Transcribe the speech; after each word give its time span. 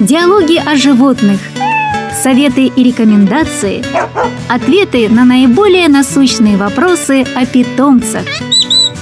диалоги 0.00 0.56
о 0.64 0.76
животных, 0.76 1.40
советы 2.22 2.66
и 2.66 2.82
рекомендации, 2.82 3.84
ответы 4.48 5.08
на 5.08 5.24
наиболее 5.24 5.88
насущные 5.88 6.56
вопросы 6.56 7.24
о 7.34 7.46
питомцах. 7.46 8.24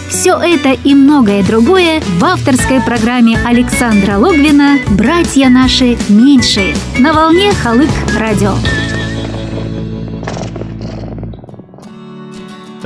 Все 0.09 0.37
это 0.37 0.73
и 0.73 0.95
многое 0.95 1.43
другое 1.43 2.01
в 2.19 2.25
авторской 2.25 2.81
программе 2.81 3.37
Александра 3.45 4.17
Логвина 4.17 4.79
«Братья 4.91 5.49
наши 5.49 5.97
меньшие» 6.09 6.77
на 6.99 7.13
волне 7.13 7.53
Халык 7.53 7.91
Радио. 8.17 8.55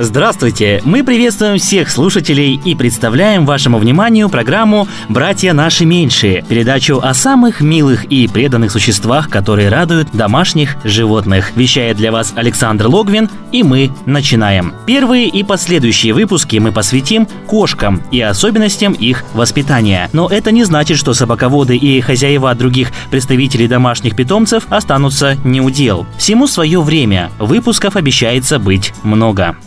Здравствуйте! 0.01 0.81
Мы 0.85 1.03
приветствуем 1.03 1.57
всех 1.57 1.89
слушателей 1.89 2.57
и 2.63 2.73
представляем 2.73 3.45
вашему 3.45 3.79
вниманию 3.79 4.29
программу 4.29 4.87
«Братья 5.09 5.51
наши 5.51 5.83
меньшие» 5.83 6.41
передачу 6.47 7.01
о 7.03 7.13
самых 7.13 7.59
милых 7.59 8.05
и 8.05 8.29
преданных 8.29 8.71
существах, 8.71 9.29
которые 9.29 9.67
радуют 9.67 10.07
домашних 10.13 10.77
животных. 10.85 11.51
Вещает 11.57 11.97
для 11.97 12.13
вас 12.13 12.31
Александр 12.37 12.87
Логвин, 12.87 13.29
и 13.51 13.61
мы 13.61 13.91
начинаем. 14.05 14.73
Первые 14.87 15.27
и 15.27 15.43
последующие 15.43 16.13
выпуски 16.13 16.55
мы 16.59 16.71
посвятим 16.71 17.27
кошкам 17.45 18.01
и 18.09 18.21
особенностям 18.21 18.93
их 18.93 19.25
воспитания. 19.33 20.09
Но 20.13 20.29
это 20.29 20.53
не 20.53 20.63
значит, 20.63 20.97
что 20.97 21.13
собаководы 21.13 21.75
и 21.75 21.99
хозяева 21.99 22.55
других 22.55 22.93
представителей 23.11 23.67
домашних 23.67 24.15
питомцев 24.15 24.63
останутся 24.69 25.35
неудел. 25.43 26.07
Всему 26.17 26.47
свое 26.47 26.81
время. 26.81 27.31
Выпусков 27.37 27.97
обещается 27.97 28.59
быть 28.59 28.93
много. 29.03 29.57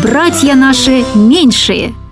Братья 0.00 0.54
наши 0.54 1.04
меньшие– 1.14 1.94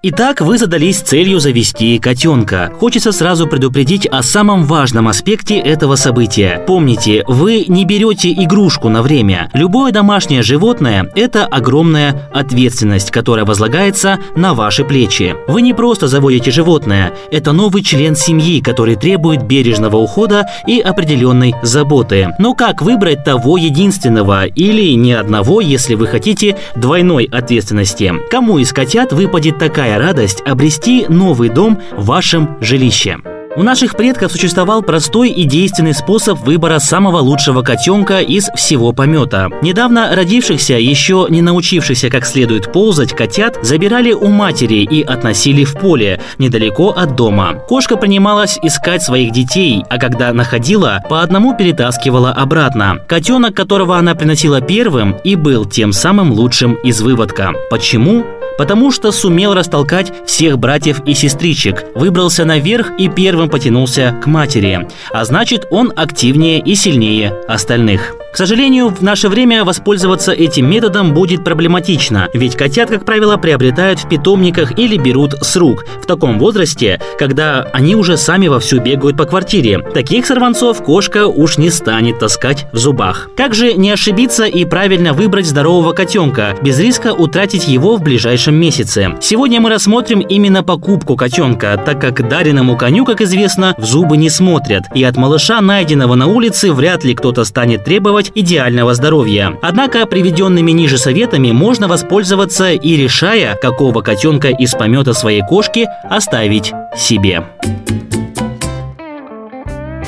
Итак, 0.00 0.42
вы 0.42 0.58
задались 0.58 1.00
целью 1.00 1.40
завести 1.40 1.98
котенка. 1.98 2.70
Хочется 2.78 3.10
сразу 3.10 3.48
предупредить 3.48 4.06
о 4.06 4.22
самом 4.22 4.64
важном 4.64 5.08
аспекте 5.08 5.58
этого 5.58 5.96
события. 5.96 6.62
Помните, 6.68 7.24
вы 7.26 7.64
не 7.66 7.84
берете 7.84 8.32
игрушку 8.32 8.90
на 8.90 9.02
время. 9.02 9.50
Любое 9.54 9.90
домашнее 9.90 10.42
животное– 10.42 11.10
это 11.16 11.46
огромная 11.46 12.30
ответственность, 12.32 13.10
которая 13.10 13.44
возлагается 13.44 14.20
на 14.36 14.54
ваши 14.54 14.84
плечи. 14.84 15.34
Вы 15.48 15.62
не 15.62 15.74
просто 15.74 16.06
заводите 16.06 16.52
животное, 16.52 17.12
это 17.32 17.50
новый 17.50 17.82
член 17.82 18.14
семьи, 18.14 18.60
который 18.60 18.94
требует 18.94 19.42
бережного 19.42 19.96
ухода 19.96 20.46
и 20.64 20.78
определенной 20.78 21.56
заботы. 21.64 22.28
Но 22.38 22.54
как 22.54 22.82
выбрать 22.82 23.24
того 23.24 23.56
единственного 23.56 24.46
или 24.46 24.92
ни 24.94 25.10
одного, 25.10 25.60
если 25.60 25.96
вы 25.96 26.06
хотите 26.06 26.56
двойной 26.76 27.24
ответственности? 27.24 28.14
Кому 28.30 28.60
из 28.60 28.72
котят 28.72 29.12
выпадет 29.12 29.58
такая 29.58 29.87
какая 29.88 30.06
радость 30.06 30.42
обрести 30.42 31.06
новый 31.08 31.48
дом 31.48 31.80
в 31.92 32.04
вашем 32.04 32.58
жилище. 32.60 33.20
У 33.58 33.64
наших 33.64 33.96
предков 33.96 34.30
существовал 34.30 34.82
простой 34.82 35.30
и 35.30 35.42
действенный 35.42 35.92
способ 35.92 36.38
выбора 36.38 36.78
самого 36.78 37.18
лучшего 37.18 37.62
котенка 37.62 38.20
из 38.20 38.50
всего 38.54 38.92
помета. 38.92 39.48
Недавно 39.62 40.14
родившихся, 40.14 40.74
еще 40.74 41.26
не 41.28 41.42
научившихся 41.42 42.08
как 42.08 42.24
следует 42.24 42.72
ползать 42.72 43.14
котят, 43.14 43.58
забирали 43.60 44.12
у 44.12 44.28
матери 44.28 44.86
и 44.88 45.02
относили 45.02 45.64
в 45.64 45.72
поле, 45.74 46.20
недалеко 46.38 46.90
от 46.90 47.16
дома. 47.16 47.54
Кошка 47.66 47.96
принималась 47.96 48.60
искать 48.62 49.02
своих 49.02 49.32
детей, 49.32 49.82
а 49.90 49.98
когда 49.98 50.32
находила, 50.32 51.02
по 51.08 51.20
одному 51.20 51.56
перетаскивала 51.56 52.30
обратно. 52.30 53.00
Котенок, 53.08 53.54
которого 53.54 53.96
она 53.96 54.14
приносила 54.14 54.60
первым, 54.60 55.16
и 55.24 55.34
был 55.34 55.64
тем 55.64 55.92
самым 55.92 56.30
лучшим 56.30 56.74
из 56.74 57.00
выводка. 57.00 57.54
Почему? 57.70 58.24
потому 58.58 58.90
что 58.90 59.12
сумел 59.12 59.54
растолкать 59.54 60.12
всех 60.26 60.58
братьев 60.58 61.00
и 61.06 61.14
сестричек, 61.14 61.84
выбрался 61.94 62.44
наверх 62.44 62.90
и 62.98 63.08
первым 63.08 63.47
потянулся 63.48 64.14
к 64.22 64.26
матери, 64.26 64.86
а 65.12 65.24
значит 65.24 65.66
он 65.70 65.92
активнее 65.96 66.60
и 66.60 66.74
сильнее 66.74 67.34
остальных. 67.48 68.17
Сожалению, 68.38 68.90
в 68.90 69.02
наше 69.02 69.28
время 69.28 69.64
воспользоваться 69.64 70.30
этим 70.30 70.70
методом 70.70 71.12
будет 71.12 71.42
проблематично, 71.42 72.28
ведь 72.32 72.54
котят, 72.54 72.88
как 72.88 73.04
правило, 73.04 73.36
приобретают 73.36 73.98
в 73.98 74.08
питомниках 74.08 74.78
или 74.78 74.96
берут 74.96 75.34
с 75.42 75.56
рук 75.56 75.84
в 76.00 76.06
таком 76.06 76.38
возрасте, 76.38 77.00
когда 77.18 77.62
они 77.72 77.96
уже 77.96 78.16
сами 78.16 78.46
вовсю 78.46 78.80
бегают 78.80 79.16
по 79.16 79.24
квартире. 79.24 79.80
Таких 79.80 80.24
сорванцов 80.24 80.84
кошка 80.84 81.26
уж 81.26 81.58
не 81.58 81.68
станет 81.68 82.20
таскать 82.20 82.68
в 82.72 82.78
зубах. 82.78 83.28
Как 83.36 83.54
же 83.54 83.72
не 83.72 83.90
ошибиться 83.90 84.44
и 84.44 84.64
правильно 84.64 85.14
выбрать 85.14 85.46
здорового 85.46 85.92
котенка, 85.92 86.54
без 86.62 86.78
риска 86.78 87.14
утратить 87.14 87.66
его 87.66 87.96
в 87.96 88.02
ближайшем 88.02 88.54
месяце? 88.54 89.16
Сегодня 89.20 89.60
мы 89.60 89.68
рассмотрим 89.68 90.20
именно 90.20 90.62
покупку 90.62 91.16
котенка, 91.16 91.76
так 91.84 92.00
как 92.00 92.28
дареному 92.28 92.76
коню, 92.76 93.04
как 93.04 93.20
известно, 93.20 93.74
в 93.78 93.84
зубы 93.84 94.16
не 94.16 94.30
смотрят, 94.30 94.84
и 94.94 95.02
от 95.02 95.16
малыша, 95.16 95.60
найденного 95.60 96.14
на 96.14 96.28
улице, 96.28 96.72
вряд 96.72 97.02
ли 97.02 97.16
кто-то 97.16 97.42
станет 97.42 97.84
требовать 97.84 98.27
требовать 98.28 98.32
идеального 98.34 98.94
здоровья. 98.94 99.58
Однако 99.62 100.06
приведенными 100.06 100.70
ниже 100.72 100.98
советами 100.98 101.52
можно 101.52 101.88
воспользоваться 101.88 102.72
и 102.72 102.96
решая, 102.96 103.54
какого 103.56 104.02
котенка 104.02 104.48
из 104.48 104.72
помета 104.72 105.14
своей 105.14 105.42
кошки 105.42 105.86
оставить 106.10 106.72
себе. 106.96 107.44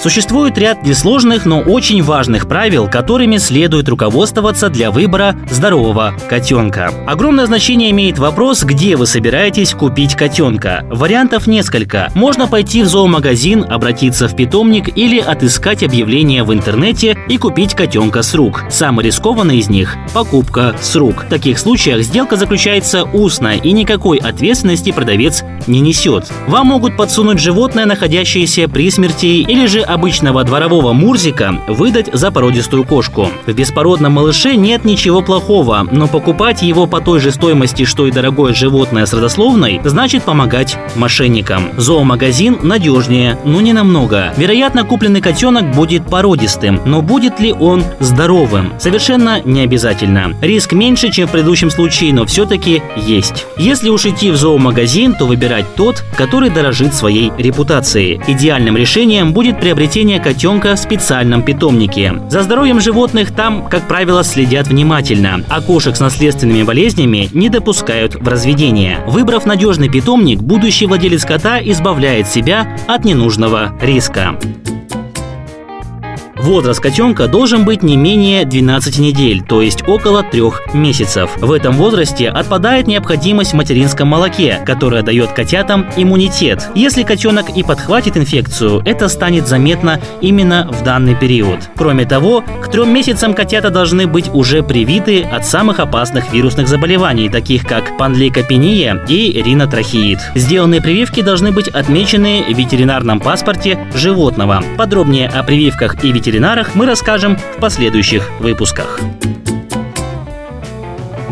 Существует 0.00 0.56
ряд 0.56 0.82
несложных, 0.82 1.44
но 1.44 1.60
очень 1.60 2.02
важных 2.02 2.48
правил, 2.48 2.88
которыми 2.88 3.36
следует 3.36 3.86
руководствоваться 3.86 4.70
для 4.70 4.90
выбора 4.90 5.36
здорового 5.50 6.14
котенка. 6.26 6.90
Огромное 7.06 7.44
значение 7.44 7.90
имеет 7.90 8.18
вопрос, 8.18 8.62
где 8.62 8.96
вы 8.96 9.04
собираетесь 9.06 9.74
купить 9.74 10.14
котенка. 10.14 10.86
Вариантов 10.88 11.46
несколько. 11.46 12.10
Можно 12.14 12.48
пойти 12.48 12.82
в 12.82 12.86
зоомагазин, 12.86 13.66
обратиться 13.68 14.26
в 14.26 14.34
питомник 14.34 14.96
или 14.96 15.18
отыскать 15.18 15.82
объявление 15.82 16.44
в 16.44 16.54
интернете 16.54 17.18
и 17.28 17.36
купить 17.36 17.74
котенка 17.74 18.22
с 18.22 18.34
рук. 18.34 18.62
Самый 18.70 19.04
рискованный 19.04 19.58
из 19.58 19.68
них– 19.68 19.96
покупка 20.14 20.74
с 20.80 20.96
рук. 20.96 21.24
В 21.24 21.28
таких 21.28 21.58
случаях 21.58 22.00
сделка 22.00 22.36
заключается 22.36 23.04
устно 23.04 23.54
и 23.54 23.70
никакой 23.72 24.16
ответственности 24.16 24.92
продавец 24.92 25.44
не 25.66 25.80
несет. 25.80 26.32
Вам 26.46 26.68
могут 26.68 26.96
подсунуть 26.96 27.38
животное, 27.38 27.84
находящееся 27.84 28.66
при 28.66 28.90
смерти 28.90 29.26
или 29.26 29.66
же 29.66 29.84
обычного 29.92 30.44
дворового 30.44 30.92
мурзика 30.92 31.54
выдать 31.66 32.10
за 32.12 32.30
породистую 32.30 32.84
кошку. 32.84 33.28
В 33.46 33.52
беспородном 33.52 34.12
малыше 34.12 34.54
нет 34.54 34.84
ничего 34.84 35.20
плохого, 35.20 35.86
но 35.90 36.06
покупать 36.06 36.62
его 36.62 36.86
по 36.86 37.00
той 37.00 37.18
же 37.20 37.32
стоимости, 37.32 37.84
что 37.84 38.06
и 38.06 38.10
дорогое 38.10 38.54
животное 38.54 39.04
с 39.04 39.12
родословной, 39.12 39.80
значит 39.84 40.22
помогать 40.22 40.78
мошенникам. 40.94 41.70
Зоомагазин 41.76 42.60
надежнее, 42.62 43.38
но 43.44 43.60
не 43.60 43.72
намного. 43.72 44.32
Вероятно, 44.36 44.84
купленный 44.84 45.20
котенок 45.20 45.74
будет 45.74 46.06
породистым, 46.06 46.80
но 46.84 47.02
будет 47.02 47.40
ли 47.40 47.52
он 47.52 47.82
здоровым? 47.98 48.72
Совершенно 48.78 49.42
не 49.42 49.62
обязательно. 49.62 50.34
Риск 50.40 50.72
меньше, 50.72 51.10
чем 51.10 51.26
в 51.26 51.32
предыдущем 51.32 51.70
случае, 51.70 52.14
но 52.14 52.26
все-таки 52.26 52.82
есть. 52.96 53.46
Если 53.56 53.88
уж 53.88 54.06
идти 54.06 54.30
в 54.30 54.36
зоомагазин, 54.36 55.14
то 55.14 55.26
выбирать 55.26 55.66
тот, 55.74 56.04
который 56.16 56.50
дорожит 56.50 56.94
своей 56.94 57.32
репутацией. 57.36 58.20
Идеальным 58.26 58.76
решением 58.76 59.32
будет 59.32 59.58
приобретение 59.58 59.79
приобретения 59.80 60.20
котенка 60.20 60.76
в 60.76 60.78
специальном 60.78 61.42
питомнике. 61.42 62.20
За 62.28 62.42
здоровьем 62.42 62.80
животных 62.80 63.34
там, 63.34 63.66
как 63.66 63.88
правило, 63.88 64.22
следят 64.22 64.66
внимательно, 64.66 65.42
а 65.48 65.62
кошек 65.62 65.96
с 65.96 66.00
наследственными 66.00 66.64
болезнями 66.64 67.30
не 67.32 67.48
допускают 67.48 68.14
в 68.14 68.28
разведение. 68.28 68.98
Выбрав 69.06 69.46
надежный 69.46 69.88
питомник, 69.88 70.42
будущий 70.42 70.84
владелец 70.84 71.24
кота 71.24 71.60
избавляет 71.62 72.28
себя 72.28 72.76
от 72.88 73.06
ненужного 73.06 73.72
риска. 73.80 74.38
Возраст 76.42 76.80
котенка 76.80 77.28
должен 77.28 77.66
быть 77.66 77.82
не 77.82 77.98
менее 77.98 78.46
12 78.46 78.98
недель, 78.98 79.42
то 79.42 79.60
есть 79.60 79.86
около 79.86 80.22
3 80.22 80.40
месяцев. 80.72 81.36
В 81.36 81.52
этом 81.52 81.74
возрасте 81.74 82.30
отпадает 82.30 82.86
необходимость 82.86 83.52
в 83.52 83.56
материнском 83.56 84.08
молоке, 84.08 84.58
которое 84.64 85.02
дает 85.02 85.32
котятам 85.32 85.86
иммунитет. 85.98 86.70
Если 86.74 87.02
котенок 87.02 87.50
и 87.54 87.62
подхватит 87.62 88.16
инфекцию, 88.16 88.80
это 88.86 89.08
станет 89.08 89.48
заметно 89.48 90.00
именно 90.22 90.66
в 90.72 90.82
данный 90.82 91.14
период. 91.14 91.58
Кроме 91.76 92.06
того, 92.06 92.42
к 92.62 92.70
трем 92.70 92.90
месяцам 92.90 93.34
котята 93.34 93.68
должны 93.68 94.06
быть 94.06 94.30
уже 94.32 94.62
привиты 94.62 95.22
от 95.22 95.44
самых 95.44 95.78
опасных 95.78 96.32
вирусных 96.32 96.68
заболеваний, 96.68 97.28
таких 97.28 97.66
как 97.66 97.98
панлейкопения 97.98 98.98
и 99.08 99.42
ринотрахеид. 99.42 100.18
Сделанные 100.34 100.80
прививки 100.80 101.20
должны 101.20 101.52
быть 101.52 101.68
отмечены 101.68 102.44
в 102.48 102.56
ветеринарном 102.56 103.20
паспорте 103.20 103.78
животного. 103.94 104.64
Подробнее 104.78 105.28
о 105.28 105.42
прививках 105.42 106.02
и 106.02 106.10
ветеринарном 106.10 106.29
ветеринарах 106.30 106.76
мы 106.76 106.86
расскажем 106.86 107.36
в 107.36 107.60
последующих 107.60 108.30
выпусках. 108.38 109.00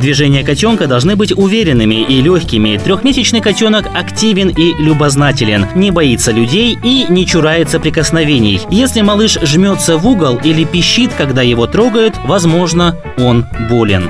Движения 0.00 0.44
котенка 0.44 0.86
должны 0.86 1.14
быть 1.16 1.32
уверенными 1.36 2.02
и 2.02 2.20
легкими. 2.20 2.80
Трехмесячный 2.82 3.40
котенок 3.40 3.86
активен 3.94 4.48
и 4.48 4.74
любознателен, 4.80 5.66
не 5.74 5.90
боится 5.90 6.32
людей 6.32 6.78
и 6.82 7.06
не 7.08 7.26
чурается 7.26 7.78
прикосновений. 7.80 8.60
Если 8.70 9.00
малыш 9.00 9.38
жмется 9.40 9.98
в 9.98 10.06
угол 10.06 10.40
или 10.42 10.64
пищит, 10.64 11.12
когда 11.16 11.42
его 11.42 11.66
трогают, 11.66 12.14
возможно, 12.24 12.96
он 13.18 13.44
болен. 13.68 14.08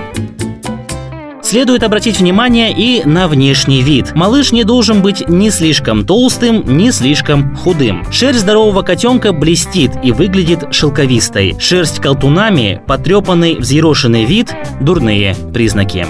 Следует 1.48 1.82
обратить 1.82 2.20
внимание 2.20 2.74
и 2.76 3.02
на 3.06 3.26
внешний 3.26 3.80
вид. 3.80 4.14
Малыш 4.14 4.52
не 4.52 4.64
должен 4.64 5.00
быть 5.00 5.26
ни 5.30 5.48
слишком 5.48 6.04
толстым, 6.04 6.76
ни 6.76 6.90
слишком 6.90 7.56
худым. 7.56 8.04
Шерсть 8.12 8.40
здорового 8.40 8.82
котенка 8.82 9.32
блестит 9.32 9.92
и 10.04 10.12
выглядит 10.12 10.74
шелковистой. 10.74 11.56
Шерсть 11.58 12.00
колтунами, 12.00 12.82
потрепанный 12.86 13.54
взъерошенный 13.54 14.26
вид– 14.26 14.54
дурные 14.82 15.34
признаки. 15.54 16.06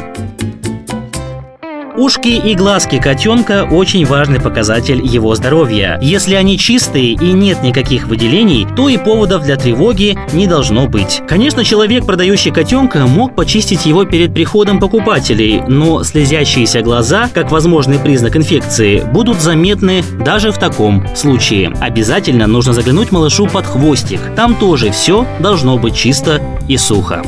Ушки 1.99 2.29
и 2.29 2.55
глазки 2.55 3.01
котенка– 3.01 3.67
очень 3.73 4.07
важный 4.07 4.41
показатель 4.41 5.05
его 5.05 5.35
здоровья. 5.35 5.99
Если 6.01 6.37
они 6.37 6.57
чистые 6.57 7.15
и 7.15 7.33
нет 7.33 7.65
никаких 7.65 8.07
выделений, 8.07 8.69
то 8.77 8.89
и 8.89 8.97
поводов 8.97 9.43
для 9.43 9.57
тревоги 9.57 10.17
не 10.33 10.47
должно 10.47 10.87
быть. 10.87 11.21
Конечно, 11.27 11.65
человек, 11.65 12.07
продающий 12.07 12.53
котенка, 12.53 13.09
мог 13.09 13.35
почистить 13.35 13.85
его 13.85 14.05
перед 14.05 14.33
приходом 14.33 14.79
покупателей, 14.79 15.61
но 15.67 16.05
слезящиеся 16.05 16.83
глаза, 16.83 17.29
как 17.35 17.51
возможный 17.51 17.99
признак 17.99 18.37
инфекции, 18.37 19.01
будут 19.01 19.41
заметны 19.41 20.05
даже 20.25 20.53
в 20.53 20.59
таком 20.59 21.05
случае. 21.17 21.73
Обязательно 21.81 22.47
нужно 22.47 22.75
заглянуть 22.75 23.11
малышу 23.11 23.49
под 23.49 23.67
хвостик. 23.67 24.21
Там 24.37 24.55
тоже 24.55 24.93
все 24.93 25.27
должно 25.41 25.77
быть 25.79 25.97
чисто 25.97 26.41
и 26.69 26.77
сухо. 26.77 27.25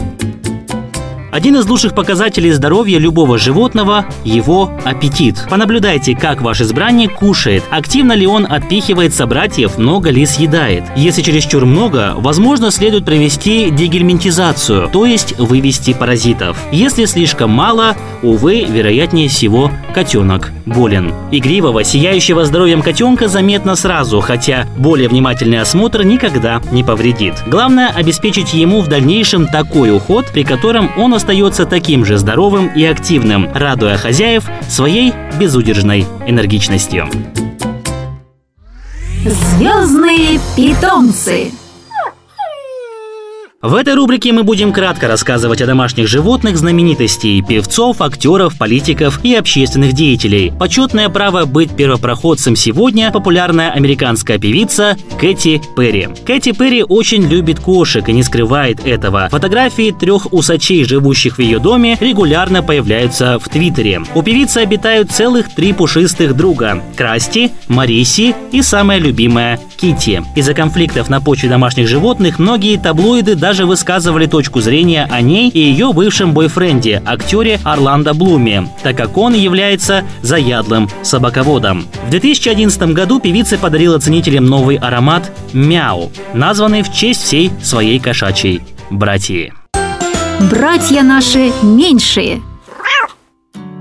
Один 1.31 1.57
из 1.57 1.69
лучших 1.69 1.95
показателей 1.95 2.51
здоровья 2.51 2.99
любого 2.99 3.39
животного– 3.39 4.07
его 4.25 4.73
аппетит. 4.85 5.47
Понаблюдайте, 5.49 6.17
как 6.17 6.43
ваш 6.43 6.61
избранник 6.61 7.15
кушает, 7.15 7.63
активно 7.71 8.13
ли 8.13 8.27
он 8.27 8.47
отпихивает 8.51 9.15
собратьев, 9.15 9.79
много 9.79 10.11
ли 10.11 10.27
съедает. 10.27 10.83
Если 10.97 11.23
чересчур 11.23 11.65
много, 11.67 12.15
возможно, 12.17 12.73
следует 12.73 13.05
провести 13.05 13.71
дегельминтизацию, 13.71 14.89
то 14.93 15.07
есть 15.07 15.39
вывести 15.39 15.93
паразитов. 15.93 16.59
Если 16.73 17.05
слишком 17.05 17.51
мало, 17.51 17.97
увы, 18.23 18.65
вероятнее 18.65 19.29
всего, 19.29 19.71
котенок 19.95 20.51
болен. 20.67 21.15
Игривого, 21.31 21.85
сияющего 21.85 22.45
здоровьем 22.45 22.83
котенка 22.83 23.29
заметно 23.29 23.77
сразу, 23.77 24.21
хотя 24.21 24.67
более 24.77 25.09
внимательный 25.09 25.61
осмотр 25.61 26.03
никогда 26.03 26.61
не 26.73 26.83
повредит. 26.83 27.35
Главное– 27.47 27.89
обеспечить 27.97 28.53
ему 28.53 28.81
в 28.81 28.89
дальнейшем 28.89 29.47
такой 29.47 29.95
уход, 29.95 30.27
при 30.33 30.43
котором 30.43 30.91
он 30.97 31.15
остается 31.21 31.67
таким 31.67 32.07
же 32.07 32.17
здоровым 32.17 32.69
и 32.75 32.83
активным, 32.83 33.47
радуя 33.53 33.99
хозяев 33.99 34.45
своей 34.71 35.13
безудержной 35.39 36.07
энергичностью. 36.27 37.11
Звездные 39.27 40.41
питомцы. 40.57 41.53
В 43.63 43.75
этой 43.75 43.93
рубрике 43.93 44.33
мы 44.33 44.43
будем 44.43 44.73
кратко 44.73 45.07
рассказывать 45.07 45.61
о 45.61 45.67
домашних 45.67 46.09
животных 46.09 46.57
знаменитостей, 46.57 47.45
певцов, 47.47 48.01
актеров, 48.01 48.57
политиков 48.57 49.23
и 49.23 49.35
общественных 49.35 49.93
деятелей. 49.93 50.51
Почетное 50.59 51.11
право 51.11 51.45
быть 51.45 51.77
первопроходцем 51.77 52.57
сегодня– 52.57 53.11
популярная 53.13 53.71
американская 53.71 54.39
певица 54.39 54.97
Кэти 55.21 55.61
Перри. 55.77 56.09
Кэти 56.25 56.53
Перри 56.53 56.83
очень 56.83 57.29
любит 57.29 57.61
кошек 57.61 58.09
и 58.09 58.15
не 58.15 58.23
скрывает 58.23 58.87
этого. 58.87 59.29
Фотографии 59.29 59.91
трех 59.93 60.33
усачей, 60.33 60.85
живущих 60.85 61.37
в 61.37 61.43
ее 61.43 61.59
доме, 61.59 61.99
регулярно 62.01 62.63
появляются 62.63 63.39
в 63.39 63.47
Твиттере. 63.51 64.01
У 64.15 64.23
певицы 64.23 64.59
обитают 64.59 65.11
целых 65.11 65.55
три 65.55 65.75
пушистых 65.75 66.35
друга– 66.35 66.83
Красти, 66.97 67.51
Мариси 67.69 68.35
и 68.53 68.63
самая 68.63 68.99
любимая 69.01 69.61
Кити. 69.77 70.23
Из-за 70.35 70.55
конфликтов 70.55 71.11
на 71.11 71.21
почве 71.21 71.51
домашних 71.51 71.89
животных 71.89 72.39
многие 72.39 72.79
таблоиды 72.79 73.35
даже 73.35 73.50
даже 73.51 73.67
высказывали 73.67 74.27
точку 74.27 74.61
зрения 74.61 75.09
о 75.11 75.21
ней 75.21 75.49
и 75.49 75.59
ее 75.59 75.93
бывшем 75.93 76.33
бойфренде, 76.33 77.03
актере 77.05 77.59
Орландо 77.65 78.15
Блуме, 78.15 78.69
так 78.85 78.97
как 78.97 79.19
он 79.19 79.35
является 79.35 80.05
заядлым 80.23 80.89
собаководом. 81.03 81.85
В 82.07 82.11
2011 82.11 82.81
году 82.93 83.19
певица 83.19 83.59
подарила 83.59 83.99
ценителям 83.99 84.47
новый 84.47 84.77
аромат 84.77 85.33
«Мяу», 85.53 86.13
названный 86.33 86.83
в 86.83 86.93
честь 86.93 87.25
всей 87.25 87.51
своей 87.61 87.99
кошачьей 87.99 88.63
братьи. 88.89 89.53
Братья 90.49 91.03
наши 91.03 91.51
меньшие– 91.65 92.43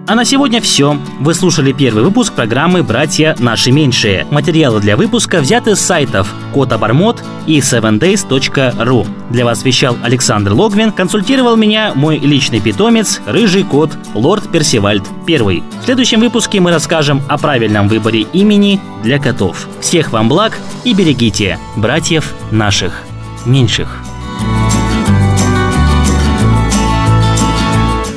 а 0.09 0.15
на 0.15 0.25
сегодня 0.25 0.59
все. 0.59 0.97
Вы 1.19 1.35
слушали 1.35 1.71
первый 1.71 2.03
выпуск 2.03 2.33
программы 2.33 2.81
«Братья 2.81 3.35
наши 3.37 3.71
меньшие». 3.71 4.25
Материалы 4.31 4.81
для 4.81 4.97
выпуска 4.97 5.39
взяты 5.39 5.75
с 5.75 5.81
сайтов 5.81 6.33
Котобормот 6.51 7.23
и 7.45 7.59
7days.ru. 7.59 9.07
Для 9.29 9.45
вас 9.45 9.63
вещал 9.63 9.95
Александр 10.01 10.53
Логвин, 10.53 10.91
консультировал 10.91 11.55
меня 11.55 11.91
мой 11.93 12.17
личный 12.17 12.59
питомец, 12.59 13.21
рыжий 13.27 13.63
кот, 13.63 13.91
лорд 14.15 14.51
Персивальд 14.51 15.03
I. 15.27 15.61
В 15.81 15.85
следующем 15.85 16.21
выпуске 16.21 16.59
мы 16.59 16.71
расскажем 16.71 17.21
о 17.29 17.37
правильном 17.37 17.87
выборе 17.87 18.21
имени 18.33 18.81
для 19.03 19.19
котов. 19.19 19.67
Всех 19.79 20.11
вам 20.11 20.27
благ 20.27 20.57
и 20.85 20.95
берегите 20.95 21.59
братьев 21.75 22.33
наших 22.49 23.03
меньших. 23.45 23.99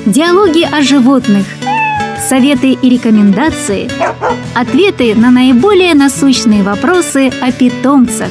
Диалоги 0.07 0.63
о 0.63 0.81
животных– 0.81 1.45
советы 2.29 2.73
и 2.73 2.89
рекомендации, 2.89 3.91
ответы 4.55 5.15
на 5.15 5.31
наиболее 5.31 5.95
насущные 5.95 6.63
вопросы 6.63 7.31
о 7.41 7.53
питомцах. 7.53 8.31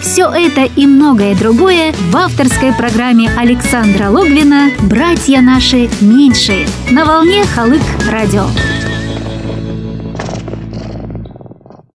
Все 0.00 0.28
это 0.28 0.64
и 0.64 0.86
многое 0.86 1.34
другое 1.34 1.92
в 2.10 2.16
авторской 2.16 2.72
программе 2.72 3.30
Александра 3.36 4.08
Логвина 4.08 4.70
«Братья 4.82 5.40
наши 5.40 5.88
меньшие» 6.00 6.66
на 6.90 7.04
волне 7.04 7.44
Халык 7.44 7.82
Радио. 8.08 8.46